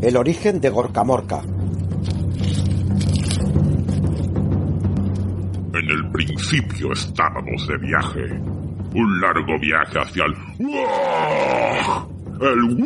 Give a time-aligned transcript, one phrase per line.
[0.00, 1.42] El origen de Gorkamorka.
[5.74, 8.22] En el principio estábamos de viaje.
[8.94, 10.34] Un largo viaje hacia el...
[12.40, 12.78] ¡El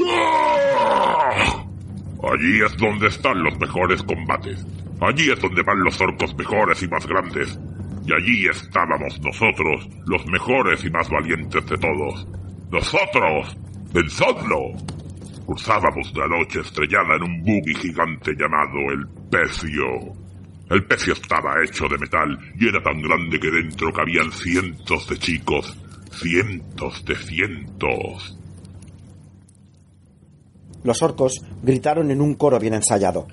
[2.22, 4.67] Allí es donde están los mejores combates.
[5.01, 7.60] Allí es donde van los orcos mejores y más grandes.
[8.06, 12.26] Y allí estábamos nosotros, los mejores y más valientes de todos.
[12.71, 13.56] ¡Nosotros!
[13.92, 14.72] ¡Pensadlo!
[15.47, 20.15] Cruzábamos la noche estrellada en un buggy gigante llamado el Pecio.
[20.71, 25.19] El pecio estaba hecho de metal y era tan grande que dentro cabían cientos de
[25.19, 25.77] chicos,
[26.13, 28.39] cientos de cientos.
[30.83, 33.27] Los orcos gritaron en un coro bien ensayado.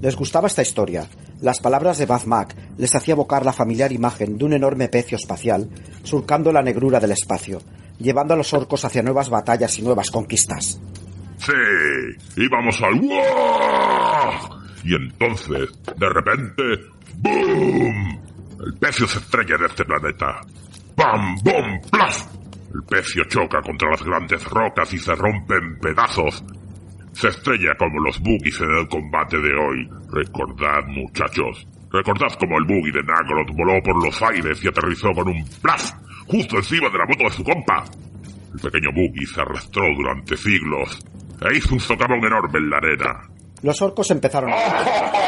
[0.00, 1.08] Les gustaba esta historia.
[1.40, 5.68] Las palabras de Bazmak les hacía evocar la familiar imagen de un enorme pecio espacial
[6.02, 7.60] surcando la negrura del espacio,
[7.98, 10.80] llevando a los orcos hacia nuevas batallas y nuevas conquistas.
[11.38, 11.52] Sí,
[12.36, 13.00] íbamos al
[14.84, 16.62] Y entonces, de repente,
[17.16, 18.20] ¡boom!
[18.66, 20.40] El pecio se estrella de este planeta.
[20.96, 22.28] ¡Bam, bom, plas!
[22.74, 26.44] El pecio choca contra las grandes rocas y se rompe en pedazos.
[27.12, 29.88] Se estrella como los buggies en el combate de hoy.
[30.10, 31.66] Recordad, muchachos.
[31.90, 35.96] Recordad como el buggy de Nagroth voló por los aires y aterrizó con un plas
[36.28, 37.84] justo encima de la moto de su compa.
[38.54, 40.98] El pequeño buggy se arrastró durante siglos
[41.40, 43.28] e hizo un socavón enorme en la arena.
[43.62, 44.56] Los orcos empezaron a...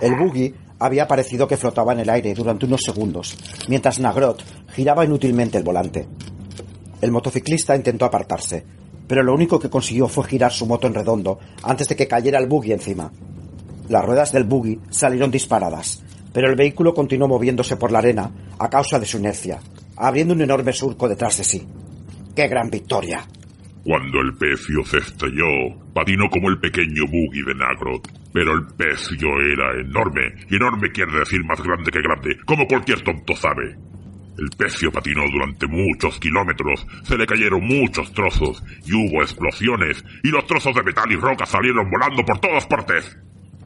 [0.00, 3.36] El buggy había parecido que flotaba en el aire durante unos segundos,
[3.68, 6.06] mientras Nagrot giraba inútilmente el volante.
[7.00, 8.66] El motociclista intentó apartarse,
[9.06, 12.38] pero lo único que consiguió fue girar su moto en redondo antes de que cayera
[12.38, 13.10] el buggy encima.
[13.88, 18.70] Las ruedas del buggy salieron disparadas, pero el vehículo continuó moviéndose por la arena a
[18.70, 19.60] causa de su inercia,
[19.96, 21.66] abriendo un enorme surco detrás de sí.
[22.34, 23.26] ¡Qué gran victoria!
[23.84, 25.44] Cuando el pecio se estrelló,
[25.92, 28.00] patinó como el pequeño buggy de Nagrod.
[28.32, 33.02] Pero el pecio era enorme, y enorme quiere decir más grande que grande, como cualquier
[33.02, 33.76] tonto sabe.
[34.38, 40.30] El pecio patinó durante muchos kilómetros, se le cayeron muchos trozos, y hubo explosiones, y
[40.30, 43.16] los trozos de metal y roca salieron volando por todas partes.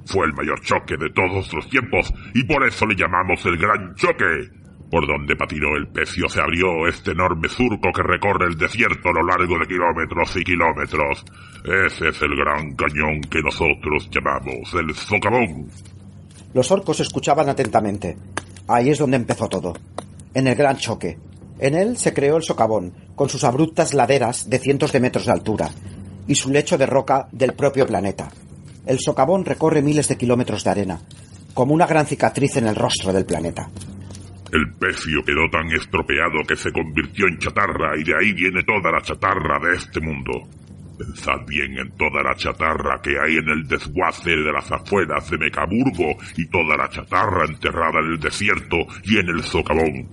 [0.09, 3.95] Fue el mayor choque de todos los tiempos, y por eso le llamamos el Gran
[3.95, 4.49] Choque.
[4.91, 9.13] Por donde patinó el pecio se abrió este enorme surco que recorre el desierto a
[9.13, 11.27] lo largo de kilómetros y kilómetros.
[11.63, 15.69] Ese es el gran cañón que nosotros llamamos el socavón.
[16.55, 18.17] Los orcos escuchaban atentamente.
[18.67, 19.75] Ahí es donde empezó todo.
[20.33, 21.19] En el gran choque.
[21.59, 25.33] En él se creó el socavón, con sus abruptas laderas de cientos de metros de
[25.33, 25.69] altura,
[26.27, 28.31] y su lecho de roca del propio planeta.
[28.89, 30.99] El socavón recorre miles de kilómetros de arena,
[31.53, 33.69] como una gran cicatriz en el rostro del planeta.
[34.51, 38.91] El pecio quedó tan estropeado que se convirtió en chatarra y de ahí viene toda
[38.91, 40.33] la chatarra de este mundo.
[40.97, 45.37] Pensad bien en toda la chatarra que hay en el desguace de las afueras de
[45.37, 50.09] Mecaburgo y toda la chatarra enterrada en el desierto y en el socavón.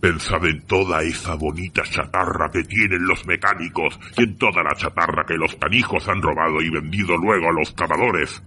[0.00, 5.24] Pensad en toda esa bonita chatarra que tienen los mecánicos y en toda la chatarra
[5.26, 8.40] que los canijos han robado y vendido luego a los cavadores.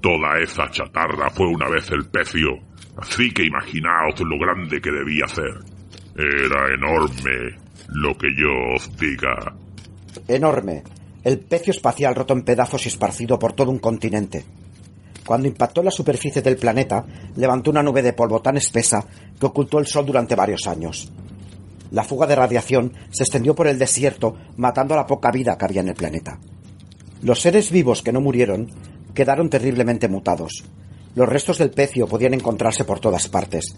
[0.00, 2.50] Toda esa chatarra fue una vez el pecio,
[2.96, 5.58] así que imaginaos lo grande que debía ser.
[6.14, 7.58] Era enorme,
[7.88, 9.54] lo que yo os diga.
[10.28, 10.84] Enorme.
[11.24, 14.44] El pecio espacial roto en pedazos y esparcido por todo un continente.
[15.28, 17.04] Cuando impactó la superficie del planeta,
[17.36, 19.06] levantó una nube de polvo tan espesa
[19.38, 21.12] que ocultó el sol durante varios años.
[21.90, 25.66] La fuga de radiación se extendió por el desierto, matando a la poca vida que
[25.66, 26.38] había en el planeta.
[27.20, 28.70] Los seres vivos que no murieron
[29.12, 30.64] quedaron terriblemente mutados.
[31.14, 33.76] Los restos del pecio podían encontrarse por todas partes.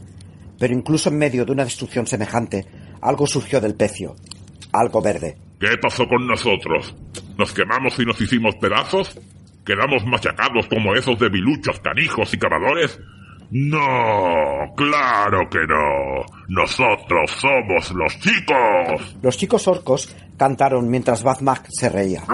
[0.57, 2.65] Pero incluso en medio de una destrucción semejante,
[3.01, 4.15] algo surgió del pecio.
[4.71, 5.37] Algo verde.
[5.59, 6.95] ¿Qué pasó con nosotros?
[7.37, 9.19] ¿Nos quemamos y nos hicimos pedazos?
[9.71, 12.99] ¿Quedamos machacados como esos debiluchos canijos y cavadores?
[13.53, 16.27] No, claro que no.
[16.49, 19.17] Nosotros somos los chicos.
[19.23, 22.25] Los chicos orcos cantaron mientras Bazmak se reía.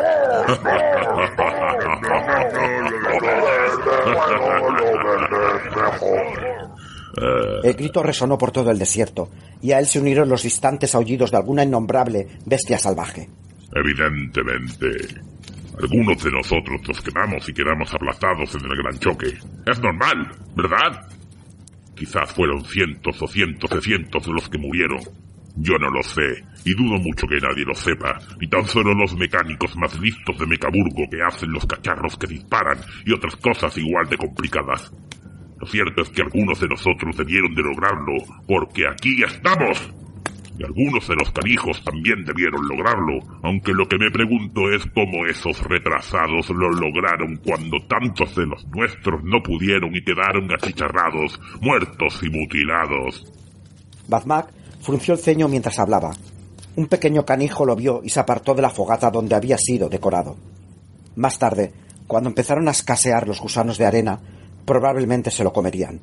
[7.65, 9.29] El grito resonó por todo el desierto,
[9.61, 13.29] y a él se unieron los distantes aullidos de alguna innombrable bestia salvaje.
[13.75, 15.21] Evidentemente,
[15.81, 19.38] algunos de nosotros nos quedamos y quedamos aplastados en el gran choque.
[19.67, 21.08] Es normal, ¿verdad?
[21.94, 25.00] Quizás fueron cientos o cientos de cientos los que murieron.
[25.56, 29.17] Yo no lo sé, y dudo mucho que nadie lo sepa, ni tan solo los
[29.17, 34.06] mecánicos más listos de Mecaburgo que hacen los cacharros que disparan y otras cosas igual
[34.08, 34.93] de complicadas.
[35.58, 38.12] Lo cierto es que algunos de nosotros debieron de lograrlo,
[38.46, 39.90] porque aquí estamos.
[40.58, 45.26] Y algunos de los canijos también debieron lograrlo, aunque lo que me pregunto es cómo
[45.26, 52.20] esos retrasados lo lograron cuando tantos de los nuestros no pudieron y quedaron achicharrados, muertos
[52.23, 53.31] y mutilados.
[54.08, 54.50] Bazmac
[54.81, 56.12] frunció el ceño mientras hablaba.
[56.76, 60.37] Un pequeño canijo lo vio y se apartó de la fogata donde había sido decorado.
[61.17, 61.73] Más tarde,
[62.06, 64.20] cuando empezaron a escasear los gusanos de arena,
[64.64, 66.00] probablemente se lo comerían.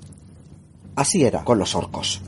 [0.95, 2.21] Así era con los orcos.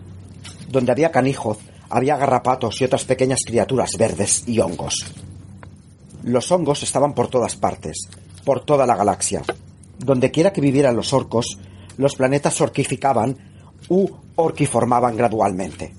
[0.69, 1.57] Donde había canijos,
[1.89, 5.05] había garrapatos y otras pequeñas criaturas verdes y hongos.
[6.23, 8.09] Los hongos estaban por todas partes,
[8.43, 9.43] por toda la galaxia.
[9.99, 11.59] Donde quiera que vivieran los orcos,
[11.97, 13.37] los planetas orquificaban
[13.89, 15.93] u orquiformaban gradualmente.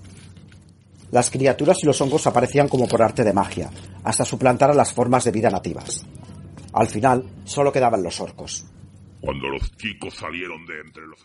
[1.13, 3.71] Las criaturas y los hongos aparecían como por arte de magia,
[4.05, 6.05] hasta suplantar a las formas de vida nativas.
[6.73, 8.67] Al final, solo quedaban los orcos.
[9.21, 11.25] Cuando los chicos salieron de entre los